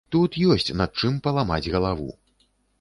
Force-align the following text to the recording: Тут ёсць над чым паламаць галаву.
Тут 0.13 0.37
ёсць 0.55 0.73
над 0.81 0.91
чым 1.05 1.21
паламаць 1.29 1.63
галаву. 1.77 2.11